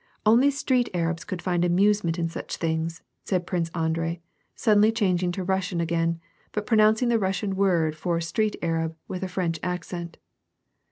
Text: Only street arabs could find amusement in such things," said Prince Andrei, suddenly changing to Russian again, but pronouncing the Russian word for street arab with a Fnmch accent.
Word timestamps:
Only 0.25 0.49
street 0.49 0.89
arabs 0.95 1.23
could 1.23 1.43
find 1.43 1.63
amusement 1.63 2.17
in 2.17 2.27
such 2.27 2.57
things," 2.57 3.03
said 3.23 3.45
Prince 3.45 3.69
Andrei, 3.75 4.19
suddenly 4.55 4.91
changing 4.91 5.31
to 5.33 5.43
Russian 5.43 5.79
again, 5.79 6.19
but 6.53 6.65
pronouncing 6.65 7.09
the 7.09 7.19
Russian 7.19 7.55
word 7.55 7.95
for 7.95 8.19
street 8.19 8.55
arab 8.63 8.95
with 9.07 9.21
a 9.23 9.27
Fnmch 9.27 9.59
accent. 9.61 10.17